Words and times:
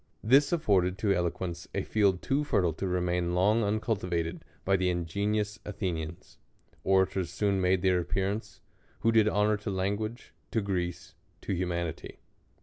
This 0.23 0.51
afforded 0.51 0.97
to 0.97 1.13
eloquence 1.13 1.67
a 1.75 1.83
field 1.83 2.23
too 2.23 2.43
fertile 2.43 2.73
to 2.73 2.87
remain 2.87 3.35
long 3.35 3.61
uncultiva 3.61 4.23
ted 4.23 4.43
by 4.65 4.75
the 4.75 4.89
ingenious 4.89 5.59
Athenians. 5.63 6.39
Orators 6.83 7.29
soon 7.31 7.61
made 7.61 7.83
their 7.83 7.99
appearance, 7.99 8.61
who 9.01 9.11
did 9.11 9.27
honor 9.29 9.57
to 9.57 9.69
language, 9.69 10.33
to 10.49 10.59
Greece, 10.61 11.13
to 11.41 11.53
humanity. 11.53 12.17